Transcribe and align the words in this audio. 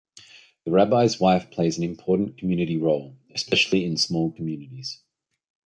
The 0.65 0.71
rabbi's 0.71 1.19
wife 1.19 1.51
plays 1.51 1.77
an 1.77 1.83
important 1.83 2.39
community 2.39 2.75
role, 2.75 3.17
especially 3.35 3.85
in 3.85 3.97
small 3.97 4.31
communities. 4.31 4.99